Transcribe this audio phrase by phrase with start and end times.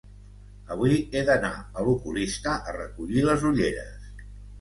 [0.75, 1.51] Avui he d'anar
[1.81, 4.09] a l'oculista a recollir les ulleres.